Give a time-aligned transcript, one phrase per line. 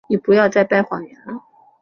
[0.09, 1.43] 你不要再掰谎言了。